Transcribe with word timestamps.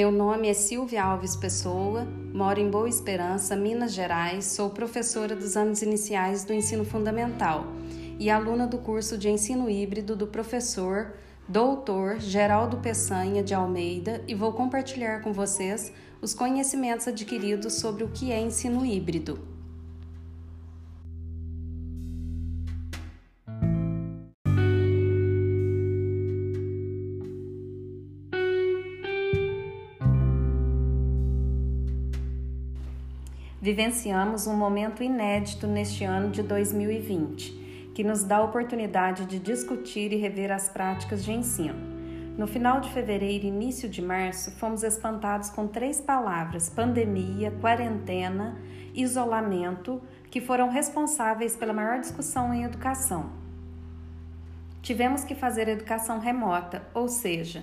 Meu 0.00 0.10
nome 0.10 0.48
é 0.48 0.54
Silvia 0.54 1.04
Alves 1.04 1.36
Pessoa, 1.36 2.08
moro 2.32 2.58
em 2.58 2.70
Boa 2.70 2.88
Esperança, 2.88 3.54
Minas 3.54 3.92
Gerais, 3.92 4.46
sou 4.46 4.70
professora 4.70 5.36
dos 5.36 5.58
anos 5.58 5.82
iniciais 5.82 6.42
do 6.42 6.54
ensino 6.54 6.86
fundamental 6.86 7.66
e 8.18 8.30
aluna 8.30 8.66
do 8.66 8.78
curso 8.78 9.18
de 9.18 9.28
ensino 9.28 9.68
híbrido 9.68 10.16
do 10.16 10.26
professor 10.26 11.12
doutor 11.46 12.18
Geraldo 12.18 12.78
Peçanha 12.78 13.42
de 13.42 13.52
Almeida 13.52 14.24
e 14.26 14.34
vou 14.34 14.54
compartilhar 14.54 15.20
com 15.20 15.34
vocês 15.34 15.92
os 16.22 16.32
conhecimentos 16.32 17.06
adquiridos 17.06 17.74
sobre 17.74 18.02
o 18.02 18.08
que 18.08 18.32
é 18.32 18.40
ensino 18.40 18.86
híbrido. 18.86 19.49
Vivenciamos 33.70 34.48
um 34.48 34.56
momento 34.56 35.00
inédito 35.00 35.64
neste 35.64 36.02
ano 36.02 36.28
de 36.30 36.42
2020, 36.42 37.92
que 37.94 38.02
nos 38.02 38.24
dá 38.24 38.38
a 38.38 38.42
oportunidade 38.42 39.26
de 39.26 39.38
discutir 39.38 40.12
e 40.12 40.16
rever 40.16 40.50
as 40.50 40.68
práticas 40.68 41.24
de 41.24 41.30
ensino. 41.30 41.78
No 42.36 42.48
final 42.48 42.80
de 42.80 42.90
fevereiro 42.90 43.44
e 43.44 43.46
início 43.48 43.88
de 43.88 44.02
março, 44.02 44.50
fomos 44.56 44.82
espantados 44.82 45.50
com 45.50 45.68
três 45.68 46.00
palavras: 46.00 46.68
pandemia, 46.68 47.52
quarentena, 47.60 48.58
isolamento, 48.92 50.02
que 50.32 50.40
foram 50.40 50.68
responsáveis 50.68 51.54
pela 51.54 51.72
maior 51.72 52.00
discussão 52.00 52.52
em 52.52 52.64
educação. 52.64 53.30
Tivemos 54.82 55.22
que 55.22 55.36
fazer 55.36 55.68
educação 55.68 56.18
remota, 56.18 56.82
ou 56.92 57.06
seja, 57.06 57.62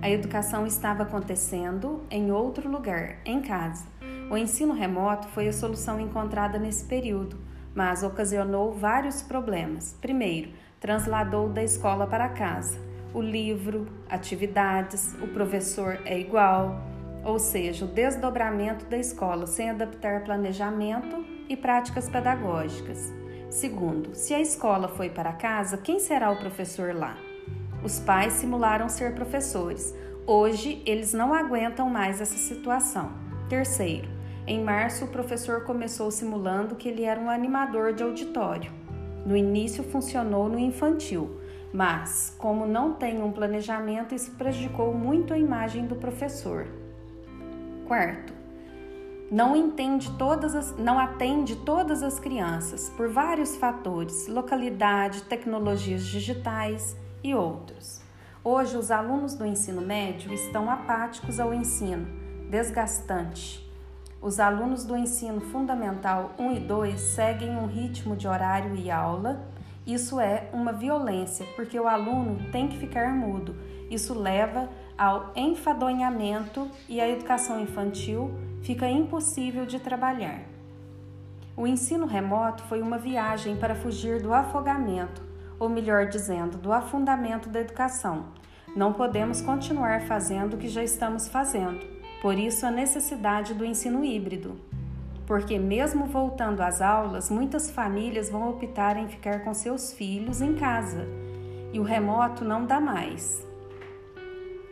a 0.00 0.08
educação 0.08 0.64
estava 0.64 1.02
acontecendo 1.02 2.04
em 2.08 2.30
outro 2.30 2.70
lugar, 2.70 3.16
em 3.24 3.42
casa 3.42 3.97
o 4.30 4.36
ensino 4.36 4.74
remoto 4.74 5.26
foi 5.28 5.48
a 5.48 5.52
solução 5.52 5.98
encontrada 5.98 6.58
nesse 6.58 6.84
período, 6.84 7.38
mas 7.74 8.02
ocasionou 8.02 8.72
vários 8.72 9.22
problemas. 9.22 9.96
Primeiro, 10.00 10.50
transladou 10.80 11.48
da 11.48 11.62
escola 11.62 12.06
para 12.06 12.28
casa. 12.28 12.78
O 13.14 13.22
livro, 13.22 13.86
atividades, 14.08 15.14
o 15.22 15.28
professor 15.28 15.98
é 16.04 16.18
igual, 16.18 16.78
ou 17.24 17.38
seja, 17.38 17.84
o 17.84 17.88
desdobramento 17.88 18.84
da 18.84 18.98
escola 18.98 19.46
sem 19.46 19.70
adaptar 19.70 20.24
planejamento 20.24 21.24
e 21.48 21.56
práticas 21.56 22.08
pedagógicas. 22.08 23.12
Segundo, 23.48 24.14
se 24.14 24.34
a 24.34 24.40
escola 24.40 24.88
foi 24.88 25.08
para 25.08 25.32
casa, 25.32 25.78
quem 25.78 25.98
será 25.98 26.30
o 26.30 26.38
professor 26.38 26.94
lá? 26.94 27.16
Os 27.82 27.98
pais 27.98 28.34
simularam 28.34 28.88
ser 28.88 29.14
professores. 29.14 29.94
Hoje, 30.26 30.82
eles 30.84 31.14
não 31.14 31.32
aguentam 31.32 31.88
mais 31.88 32.20
essa 32.20 32.36
situação. 32.36 33.10
Terceiro, 33.48 34.17
em 34.48 34.64
março, 34.64 35.04
o 35.04 35.08
professor 35.08 35.64
começou 35.64 36.10
simulando 36.10 36.74
que 36.74 36.88
ele 36.88 37.04
era 37.04 37.20
um 37.20 37.28
animador 37.28 37.92
de 37.92 38.02
auditório. 38.02 38.72
No 39.26 39.36
início 39.36 39.84
funcionou 39.84 40.48
no 40.48 40.58
infantil, 40.58 41.38
mas, 41.70 42.34
como 42.38 42.66
não 42.66 42.94
tem 42.94 43.22
um 43.22 43.30
planejamento, 43.30 44.14
isso 44.14 44.30
prejudicou 44.38 44.94
muito 44.94 45.34
a 45.34 45.38
imagem 45.38 45.86
do 45.86 45.96
professor. 45.96 46.66
Quarto, 47.86 48.32
não 49.30 49.54
entende 49.54 50.10
todas 50.16 50.54
as, 50.54 50.74
não 50.78 50.98
atende 50.98 51.54
todas 51.54 52.02
as 52.02 52.18
crianças 52.18 52.88
por 52.96 53.10
vários 53.10 53.54
fatores, 53.54 54.28
localidade, 54.28 55.24
tecnologias 55.24 56.06
digitais 56.06 56.96
e 57.22 57.34
outros. 57.34 58.00
Hoje, 58.42 58.78
os 58.78 58.90
alunos 58.90 59.34
do 59.34 59.44
ensino 59.44 59.82
médio 59.82 60.32
estão 60.32 60.70
apáticos 60.70 61.38
ao 61.38 61.52
ensino, 61.52 62.06
desgastante, 62.48 63.67
os 64.20 64.40
alunos 64.40 64.84
do 64.84 64.96
ensino 64.96 65.40
fundamental 65.40 66.32
1 66.38 66.52
e 66.52 66.60
2 66.60 67.00
seguem 67.00 67.56
um 67.56 67.66
ritmo 67.66 68.16
de 68.16 68.26
horário 68.26 68.74
e 68.74 68.90
aula. 68.90 69.46
Isso 69.86 70.18
é 70.18 70.50
uma 70.52 70.72
violência, 70.72 71.46
porque 71.54 71.78
o 71.78 71.86
aluno 71.86 72.50
tem 72.50 72.66
que 72.68 72.76
ficar 72.76 73.14
mudo. 73.14 73.54
Isso 73.88 74.12
leva 74.12 74.68
ao 74.98 75.32
enfadonhamento 75.36 76.68
e 76.88 77.00
a 77.00 77.08
educação 77.08 77.60
infantil 77.60 78.32
fica 78.60 78.88
impossível 78.88 79.64
de 79.64 79.78
trabalhar. 79.78 80.40
O 81.56 81.66
ensino 81.66 82.04
remoto 82.04 82.64
foi 82.64 82.82
uma 82.82 82.98
viagem 82.98 83.56
para 83.56 83.76
fugir 83.76 84.20
do 84.20 84.34
afogamento, 84.34 85.22
ou 85.60 85.68
melhor 85.68 86.06
dizendo, 86.06 86.58
do 86.58 86.72
afundamento 86.72 87.48
da 87.48 87.60
educação. 87.60 88.26
Não 88.76 88.92
podemos 88.92 89.40
continuar 89.40 90.02
fazendo 90.02 90.54
o 90.54 90.58
que 90.58 90.68
já 90.68 90.82
estamos 90.82 91.28
fazendo. 91.28 91.97
Por 92.20 92.36
isso, 92.36 92.66
a 92.66 92.70
necessidade 92.70 93.54
do 93.54 93.64
ensino 93.64 94.04
híbrido, 94.04 94.56
porque, 95.24 95.56
mesmo 95.56 96.06
voltando 96.06 96.60
às 96.62 96.80
aulas, 96.80 97.30
muitas 97.30 97.70
famílias 97.70 98.28
vão 98.28 98.50
optar 98.50 98.96
em 98.96 99.06
ficar 99.06 99.44
com 99.44 99.54
seus 99.54 99.92
filhos 99.92 100.40
em 100.40 100.54
casa 100.54 101.06
e 101.72 101.78
o 101.78 101.84
remoto 101.84 102.44
não 102.44 102.64
dá 102.64 102.80
mais. 102.80 103.46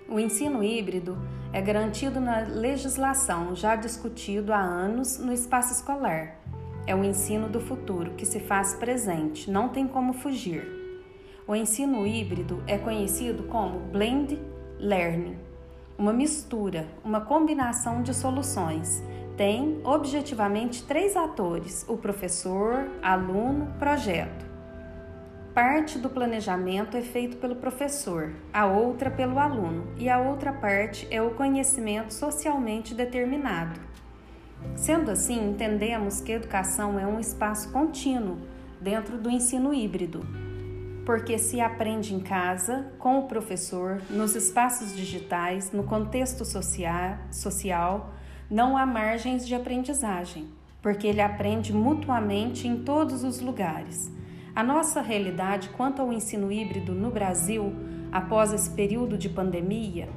O 0.09 0.19
ensino 0.19 0.63
híbrido 0.63 1.17
é 1.53 1.61
garantido 1.61 2.21
na 2.21 2.41
legislação, 2.41 3.55
já 3.55 3.77
discutido 3.77 4.53
há 4.53 4.61
anos 4.61 5.19
no 5.19 5.33
espaço 5.33 5.73
escolar. 5.73 6.41
É 6.85 6.97
o 6.97 7.05
ensino 7.05 7.49
do 7.49 7.61
futuro 7.61 8.13
que 8.13 8.27
se 8.27 8.41
faz 8.41 8.75
presente, 8.75 9.51
não 9.51 9.69
tem 9.69 9.87
como 9.87 10.13
fugir. 10.13 10.65
O 11.47 11.55
ensino 11.55 12.05
híbrido 12.07 12.63
é 12.67 12.77
conhecido 12.77 13.45
como 13.45 13.79
blend 13.79 14.41
learning 14.79 15.46
uma 15.99 16.13
mistura, 16.13 16.87
uma 17.05 17.21
combinação 17.21 18.03
de 18.03 18.13
soluções. 18.13 19.03
Tem 19.37 19.81
objetivamente 19.85 20.83
três 20.85 21.17
atores: 21.17 21.85
o 21.89 21.97
professor, 21.97 22.89
aluno, 23.03 23.73
projeto. 23.79 24.47
Parte 25.55 25.99
do 25.99 26.11
planejamento 26.11 26.99
é 26.99 27.01
feito 27.01 27.39
pelo 27.39 27.57
professor, 27.57 28.35
a 28.53 28.67
outra 28.67 29.11
pelo 29.11 29.39
aluno, 29.39 29.87
e 29.97 30.09
a 30.09 30.19
outra 30.19 30.53
parte 30.53 31.09
é 31.11 31.23
o 31.23 31.31
conhecimento 31.31 32.13
socialmente 32.13 32.95
determinado. 32.95 33.81
Sendo 34.75 35.11
assim, 35.11 35.49
entendemos 35.49 36.21
que 36.21 36.33
educação 36.33 36.99
é 36.99 37.07
um 37.07 37.19
espaço 37.19 37.73
contínuo 37.73 38.37
dentro 38.81 39.17
do 39.17 39.31
ensino 39.31 39.73
híbrido, 39.73 40.27
porque 41.07 41.39
se 41.39 41.61
aprende 41.61 42.13
em 42.13 42.19
casa, 42.19 42.93
com 42.99 43.21
o 43.21 43.29
professor, 43.29 44.03
nos 44.11 44.35
espaços 44.35 44.95
digitais, 44.95 45.71
no 45.71 45.85
contexto 45.85 46.45
social, 46.45 47.19
social 47.31 48.13
não 48.51 48.77
há 48.77 48.85
margens 48.85 49.47
de 49.47 49.55
aprendizagem, 49.55 50.49
porque 50.83 51.07
ele 51.07 51.21
aprende 51.21 51.73
mutuamente 51.73 52.67
em 52.67 52.83
todos 52.83 53.23
os 53.23 53.41
lugares. 53.41 54.13
A 54.53 54.65
nossa 54.65 55.01
realidade 55.01 55.69
quanto 55.69 56.03
ao 56.03 56.13
ensino 56.13 56.51
híbrido 56.51 56.93
no 56.93 57.11
Brasil, 57.13 57.73
após 58.11 58.53
esse 58.53 58.71
período 58.71 59.17
de 59.17 59.29
pandemia, 59.29 60.09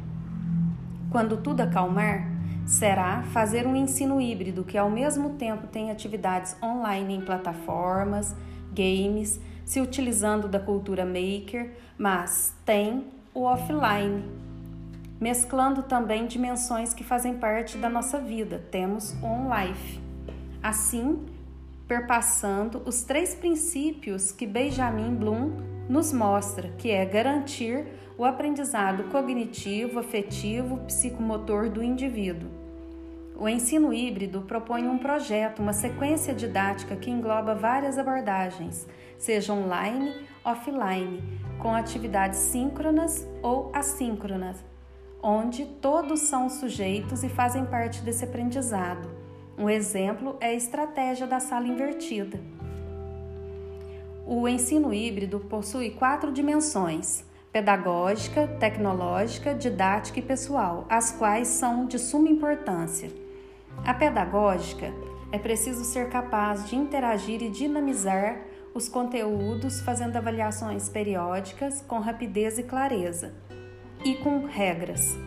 quando 1.11 1.37
tudo 1.37 1.61
acalmar, 1.61 2.31
será 2.65 3.21
fazer 3.31 3.67
um 3.67 3.75
ensino 3.75 4.19
híbrido 4.19 4.63
que 4.63 4.77
ao 4.77 4.89
mesmo 4.89 5.31
tempo 5.31 5.67
tem 5.67 5.91
atividades 5.91 6.57
online 6.63 7.15
em 7.15 7.21
plataformas, 7.21 8.35
games, 8.73 9.39
se 9.69 9.79
utilizando 9.79 10.47
da 10.47 10.59
cultura 10.59 11.05
maker, 11.05 11.75
mas 11.95 12.55
tem 12.65 13.05
o 13.35 13.43
offline, 13.43 14.23
mesclando 15.21 15.83
também 15.83 16.25
dimensões 16.25 16.91
que 16.91 17.03
fazem 17.03 17.35
parte 17.35 17.77
da 17.77 17.87
nossa 17.87 18.17
vida. 18.17 18.65
Temos 18.71 19.13
o 19.21 19.27
on-life. 19.27 19.99
Assim, 20.63 21.23
perpassando 21.87 22.81
os 22.83 23.03
três 23.03 23.35
princípios 23.35 24.31
que 24.31 24.47
Benjamin 24.47 25.13
Bloom 25.13 25.51
nos 25.87 26.11
mostra, 26.11 26.69
que 26.79 26.89
é 26.89 27.05
garantir 27.05 27.85
o 28.17 28.25
aprendizado 28.25 29.03
cognitivo, 29.11 29.99
afetivo, 29.99 30.77
psicomotor 30.87 31.69
do 31.69 31.83
indivíduo. 31.83 32.58
O 33.39 33.47
ensino 33.47 33.93
híbrido 33.93 34.41
propõe 34.41 34.85
um 34.85 34.97
projeto, 34.97 35.61
uma 35.61 35.71
sequência 35.71 36.33
didática 36.33 36.97
que 36.97 37.09
engloba 37.09 37.55
várias 37.55 37.97
abordagens, 37.97 38.85
seja 39.17 39.53
online, 39.53 40.13
offline, 40.43 41.23
com 41.57 41.73
atividades 41.73 42.37
síncronas 42.37 43.25
ou 43.41 43.71
assíncronas, 43.73 44.61
onde 45.23 45.65
todos 45.65 46.19
são 46.23 46.49
sujeitos 46.49 47.23
e 47.23 47.29
fazem 47.29 47.63
parte 47.65 48.01
desse 48.01 48.25
aprendizado. 48.25 49.09
Um 49.57 49.69
exemplo 49.69 50.35
é 50.41 50.47
a 50.47 50.53
estratégia 50.53 51.25
da 51.25 51.39
sala 51.39 51.65
invertida. 51.65 52.41
O 54.27 54.49
ensino 54.49 54.93
híbrido 54.93 55.39
possui 55.39 55.91
quatro 55.91 56.33
dimensões: 56.33 57.23
pedagógica, 57.53 58.47
tecnológica, 58.59 59.55
didática 59.55 60.19
e 60.19 60.21
pessoal, 60.21 60.85
as 60.89 61.13
quais 61.13 61.47
são 61.47 61.85
de 61.85 61.97
suma 61.97 62.27
importância. 62.27 63.28
A 63.85 63.93
pedagógica 63.93 64.93
é 65.31 65.37
preciso 65.37 65.83
ser 65.83 66.09
capaz 66.09 66.67
de 66.69 66.75
interagir 66.75 67.41
e 67.41 67.49
dinamizar 67.49 68.41
os 68.73 68.87
conteúdos, 68.87 69.81
fazendo 69.81 70.15
avaliações 70.15 70.89
periódicas 70.89 71.81
com 71.87 71.99
rapidez 71.99 72.57
e 72.57 72.63
clareza 72.63 73.33
e 74.05 74.15
com 74.15 74.45
regras. 74.45 75.17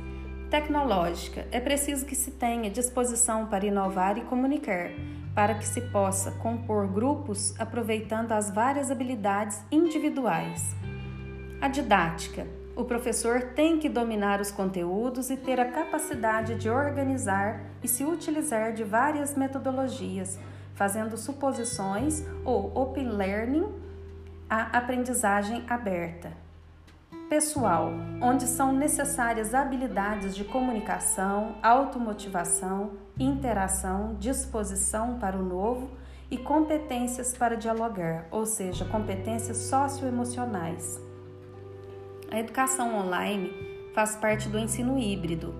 Tecnológica. 0.51 1.47
É 1.51 1.61
preciso 1.61 2.05
que 2.05 2.15
se 2.15 2.33
tenha 2.33 2.71
disposição 2.71 3.47
para 3.47 3.67
inovar 3.67 4.19
e 4.19 4.23
comunicar, 4.23 4.91
para 5.35 5.55
que 5.55 5.67
se 5.67 5.81
possa 5.81 6.31
compor 6.33 6.87
grupos 6.87 7.59
aproveitando 7.59 8.33
as 8.33 8.51
várias 8.51 8.91
habilidades 8.91 9.63
individuais. 9.71 10.77
A 11.61 11.69
didática. 11.69 12.47
O 12.75 12.85
professor 12.85 13.53
tem 13.55 13.79
que 13.79 13.89
dominar 13.89 14.41
os 14.41 14.51
conteúdos 14.51 15.29
e 15.29 15.37
ter 15.37 15.61
a 15.61 15.71
capacidade 15.71 16.55
de 16.55 16.71
organizar 16.71 17.61
e 17.83 17.89
se 17.89 18.03
utilizar 18.03 18.73
de 18.73 18.83
várias 18.83 19.37
metodologias, 19.37 20.39
fazendo 20.75 21.19
suposições 21.19 22.25
ou 22.45 22.73
open 22.75 23.11
learning, 23.11 23.69
a 24.49 24.79
aprendizagem 24.79 25.65
aberta. 25.69 26.33
Pessoal, 27.29 27.91
onde 28.23 28.47
são 28.47 28.73
necessárias 28.73 29.55
habilidades 29.55 30.35
de 30.35 30.45
comunicação, 30.45 31.57
automotivação, 31.63 32.93
interação, 33.19 34.17
disposição 34.19 35.19
para 35.19 35.37
o 35.37 35.43
novo 35.43 35.91
e 36.31 36.39
competências 36.39 37.37
para 37.37 37.55
dialogar, 37.55 38.27
ou 38.31 38.47
seja, 38.47 38.87
competências 38.87 39.59
socioemocionais. 39.59 41.12
A 42.33 42.41
educação 42.41 42.97
online 42.97 43.53
faz 43.93 44.17
parte 44.17 44.49
do 44.49 44.59
ensino 44.59 44.99
híbrido 44.99 45.55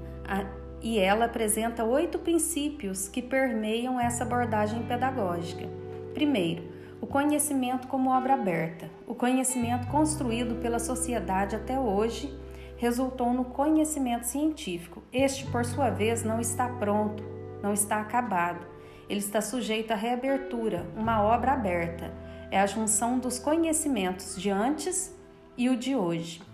e 0.81 0.99
ela 0.99 1.27
apresenta 1.27 1.85
oito 1.85 2.19
princípios 2.19 3.11
que 3.11 3.21
permeiam 3.21 4.01
essa 4.01 4.25
abordagem 4.25 4.83
pedagógica. 4.85 5.69
Primeiro, 6.15 6.65
o 6.99 7.07
conhecimento 7.07 7.87
como 7.89 8.09
obra 8.09 8.33
aberta. 8.33 8.89
O 9.07 9.15
conhecimento 9.15 9.87
construído 9.89 10.63
pela 10.63 10.79
sociedade 10.79 11.55
até 11.55 11.79
hoje 11.79 12.35
resultou 12.79 13.35
no 13.35 13.45
conhecimento 13.45 14.25
científico. 14.25 15.03
Este, 15.13 15.45
por 15.49 15.67
sua 15.67 15.91
vez, 15.91 16.25
não 16.25 16.41
está 16.41 16.71
pronto, 16.71 17.23
não 17.63 17.75
está 17.75 18.01
acabado. 18.01 18.67
Ele 19.11 19.21
está 19.21 19.43
sujeito 19.43 19.91
à 19.91 19.95
reabertura, 19.95 20.87
uma 20.97 21.23
obra 21.23 21.53
aberta. 21.53 22.11
É 22.51 22.59
a 22.59 22.65
junção 22.65 23.19
dos 23.19 23.39
conhecimentos 23.39 24.41
de 24.41 24.49
antes 24.49 25.15
e 25.55 25.69
o 25.69 25.77
de 25.77 25.95
hoje. 25.95 26.51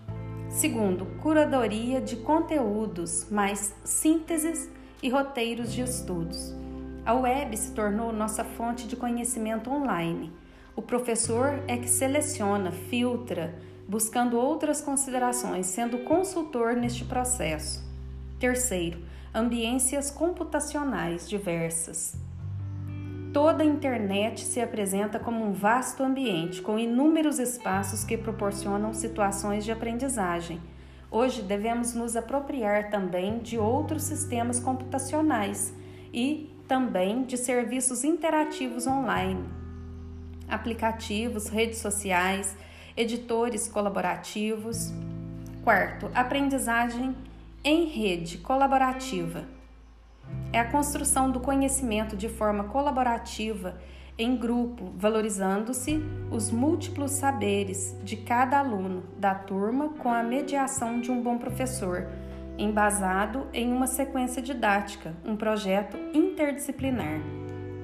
Segundo, 0.50 1.06
curadoria 1.22 2.00
de 2.00 2.16
conteúdos, 2.16 3.26
mais 3.30 3.74
sínteses 3.84 4.68
e 5.02 5.08
roteiros 5.08 5.72
de 5.72 5.82
estudos. 5.82 6.54
A 7.04 7.14
web 7.14 7.56
se 7.56 7.72
tornou 7.72 8.12
nossa 8.12 8.44
fonte 8.44 8.86
de 8.86 8.96
conhecimento 8.96 9.70
online. 9.70 10.32
O 10.74 10.82
professor 10.82 11.62
é 11.66 11.76
que 11.76 11.88
seleciona, 11.88 12.72
filtra, 12.72 13.54
buscando 13.88 14.38
outras 14.38 14.80
considerações, 14.80 15.66
sendo 15.66 15.98
consultor 15.98 16.74
neste 16.74 17.04
processo. 17.04 17.82
Terceiro, 18.38 18.98
ambiências 19.34 20.10
computacionais 20.10 21.28
diversas. 21.28 22.27
Toda 23.32 23.62
a 23.62 23.66
internet 23.66 24.40
se 24.40 24.58
apresenta 24.58 25.18
como 25.18 25.44
um 25.44 25.52
vasto 25.52 26.02
ambiente, 26.02 26.62
com 26.62 26.78
inúmeros 26.78 27.38
espaços 27.38 28.02
que 28.02 28.16
proporcionam 28.16 28.94
situações 28.94 29.64
de 29.66 29.72
aprendizagem. 29.72 30.58
Hoje 31.10 31.42
devemos 31.42 31.92
nos 31.94 32.16
apropriar 32.16 32.90
também 32.90 33.38
de 33.38 33.58
outros 33.58 34.04
sistemas 34.04 34.58
computacionais 34.58 35.74
e 36.12 36.50
também 36.66 37.24
de 37.24 37.36
serviços 37.36 38.02
interativos 38.02 38.86
online, 38.86 39.44
aplicativos, 40.48 41.48
redes 41.48 41.78
sociais, 41.78 42.56
editores 42.96 43.68
colaborativos. 43.68 44.90
Quarto, 45.62 46.10
aprendizagem 46.14 47.14
em 47.62 47.84
rede 47.86 48.38
colaborativa 48.38 49.57
é 50.52 50.60
a 50.60 50.70
construção 50.70 51.30
do 51.30 51.40
conhecimento 51.40 52.16
de 52.16 52.28
forma 52.28 52.64
colaborativa 52.64 53.78
em 54.18 54.36
grupo, 54.36 54.92
valorizando-se 54.96 56.02
os 56.30 56.50
múltiplos 56.50 57.12
saberes 57.12 57.96
de 58.02 58.16
cada 58.16 58.58
aluno 58.58 59.04
da 59.16 59.34
turma 59.34 59.90
com 59.90 60.10
a 60.10 60.24
mediação 60.24 61.00
de 61.00 61.10
um 61.10 61.22
bom 61.22 61.38
professor, 61.38 62.08
embasado 62.58 63.46
em 63.52 63.72
uma 63.72 63.86
sequência 63.86 64.42
didática, 64.42 65.14
um 65.24 65.36
projeto 65.36 65.96
interdisciplinar. 66.12 67.20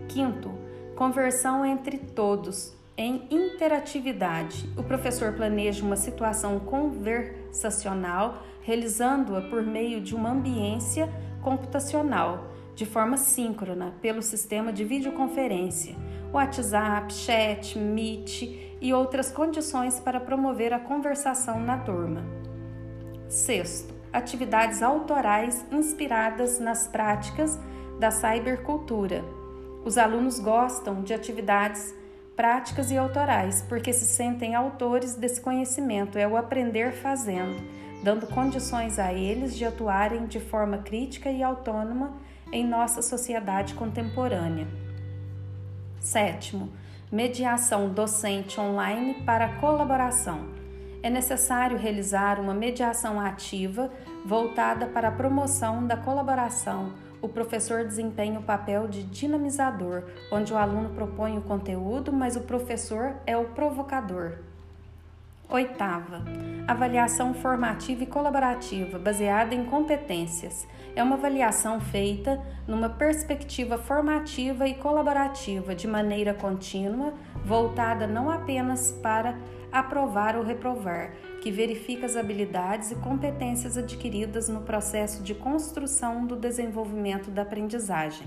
Quinto, 0.09 0.53
conversão 0.97 1.65
entre 1.65 1.99
todos 1.99 2.75
em 2.97 3.29
interatividade. 3.31 4.69
O 4.77 4.83
professor 4.83 5.35
planeja 5.35 5.85
uma 5.85 5.97
situação 5.97 6.59
conversacional, 6.59 8.43
realizando-a 8.61 9.43
por 9.43 9.63
meio 9.63 10.01
de 10.01 10.17
uma 10.17 10.31
ambiência 10.31 11.09
computacional 11.41 12.54
de 12.75 12.85
forma 12.85 13.17
síncrona 13.17 13.95
pelo 14.01 14.23
sistema 14.23 14.73
de 14.73 14.85
videoconferência, 14.85 15.95
WhatsApp, 16.33 17.13
chat, 17.13 17.79
Meet 17.79 18.77
e 18.81 18.93
outras 18.93 19.31
condições 19.31 20.01
para 20.01 20.19
promover 20.21 20.73
a 20.73 20.79
conversação 20.79 21.61
na 21.61 21.79
turma. 21.79 22.25
Sexto, 23.29 23.95
atividades 24.13 24.83
autorais 24.83 25.65
inspiradas 25.71 26.59
nas 26.59 26.87
práticas 26.87 27.59
da 27.99 28.11
cybercultura. 28.11 29.25
Os 29.85 29.97
alunos 29.97 30.41
gostam 30.41 31.03
de 31.03 31.15
atividades 31.15 31.95
práticas 32.35 32.91
e 32.91 32.97
autorais 32.97 33.63
porque 33.69 33.93
se 33.93 34.05
sentem 34.05 34.55
autores 34.55 35.15
desse 35.15 35.41
conhecimento, 35.41 36.19
é 36.19 36.27
o 36.27 36.37
aprender 36.37 36.93
fazendo 36.93 37.85
dando 38.05 38.27
condições 38.27 38.99
a 38.99 39.15
eles 39.15 39.57
de 39.57 39.65
atuarem 39.65 40.27
de 40.27 40.39
forma 40.39 40.79
crítica 40.79 41.31
e 41.31 41.43
autônoma 41.43 42.13
em 42.55 42.65
nossa 42.65 43.03
sociedade 43.03 43.75
contemporânea. 43.75 44.69
Sétimo, 45.99 46.73
mediação 47.11 47.89
docente 47.93 48.61
online 48.61 49.25
para 49.27 49.57
colaboração. 49.57 50.55
É 51.03 51.11
necessário 51.11 51.77
realizar 51.77 52.39
uma 52.39 52.55
mediação 52.55 53.21
ativa 53.21 53.91
voltada 54.25 54.87
para 54.87 55.09
a 55.09 55.13
promoção 55.13 55.85
da 55.85 55.97
colaboração. 55.97 56.93
O 57.21 57.29
professor 57.29 57.85
desempenha 57.85 58.39
o 58.39 58.45
papel 58.45 58.87
de 58.87 59.03
dinamizador, 59.03 60.05
onde 60.31 60.53
o 60.53 60.57
aluno 60.57 60.91
propõe 60.91 61.37
o 61.37 61.43
conteúdo, 61.43 62.13
mas 62.13 62.37
o 62.37 62.43
professor 62.43 63.17
é 63.27 63.37
o 63.37 63.47
provocador. 63.47 64.39
Oitava, 65.49 66.23
avaliação 66.67 67.35
formativa 67.35 68.03
e 68.03 68.07
colaborativa 68.07 68.99
baseada 68.99 69.55
em 69.55 69.65
competências. 69.67 70.67
É 70.97 71.03
uma 71.03 71.17
avaliação 71.17 71.81
feita 71.81 72.41
numa 72.67 72.89
perspectiva 72.89 73.77
formativa 73.77 74.67
e 74.67 74.75
colaborativa 74.75 75.75
de 75.75 75.87
maneira 75.87 76.33
contínua, 76.33 77.13
voltada 77.45 78.07
não 78.07 78.31
apenas 78.31 78.91
para 79.03 79.37
aprovar 79.71 80.35
ou 80.35 80.43
reprovar, 80.43 81.13
que 81.43 81.51
verifica 81.51 82.07
as 82.07 82.17
habilidades 82.17 82.91
e 82.91 82.97
competências 82.97 83.77
adquiridas 83.77 84.49
no 84.49 84.63
processo 84.63 85.23
de 85.23 85.35
construção 85.35 86.27
do 86.27 86.37
desenvolvimento 86.37 87.31
da 87.31 87.43
aprendizagem. 87.43 88.27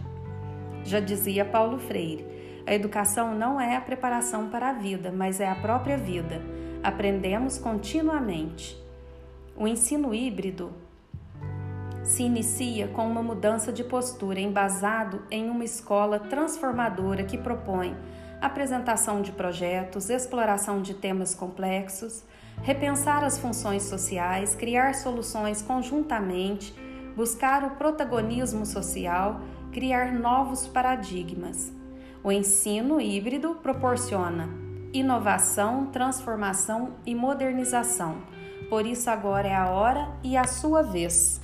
Já 0.84 1.00
dizia 1.00 1.44
Paulo 1.44 1.80
Freire: 1.80 2.26
a 2.66 2.76
educação 2.76 3.34
não 3.34 3.60
é 3.60 3.76
a 3.76 3.82
preparação 3.82 4.50
para 4.50 4.70
a 4.70 4.74
vida, 4.74 5.12
mas 5.12 5.40
é 5.40 5.50
a 5.50 5.56
própria 5.56 5.98
vida 5.98 6.40
aprendemos 6.84 7.58
continuamente. 7.58 8.78
O 9.56 9.68
ensino 9.68 10.14
híbrido 10.14 10.72
se 12.04 12.24
inicia 12.24 12.88
com 12.88 13.06
uma 13.06 13.22
mudança 13.22 13.72
de 13.72 13.84
postura 13.84 14.40
embasado 14.40 15.24
em 15.30 15.50
uma 15.50 15.66
escola 15.66 16.20
transformadora 16.20 17.24
que 17.24 17.38
propõe 17.38 17.96
apresentação 18.40 19.22
de 19.22 19.32
projetos, 19.32 20.10
exploração 20.10 20.82
de 20.82 20.94
temas 20.94 21.34
complexos, 21.34 22.24
repensar 22.62 23.24
as 23.24 23.38
funções 23.38 23.84
sociais, 23.84 24.56
criar 24.56 24.94
soluções 24.96 25.62
conjuntamente, 25.62 26.74
buscar 27.16 27.64
o 27.64 27.72
protagonismo 27.72 28.66
social, 28.66 29.42
criar 29.72 30.14
novos 30.14 30.68
paradigmas. 30.68 31.74
O 32.24 32.32
ensino 32.32 33.02
híbrido 33.02 33.56
proporciona 33.56 34.67
inovação, 34.94 35.88
transformação 35.88 36.96
e 37.06 37.14
modernização. 37.14 38.18
Por 38.70 38.86
isso, 38.86 39.10
agora 39.10 39.48
é 39.48 39.56
a 39.56 39.70
hora 39.70 40.10
e 40.24 40.36
a 40.36 40.46
sua 40.46 40.84
vez. 40.84 41.42